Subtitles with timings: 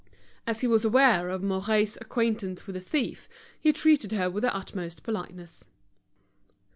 [0.47, 4.55] As he was aware of Mouret's acquaintance with the thief, he treated her with the
[4.55, 5.67] utmost politeness.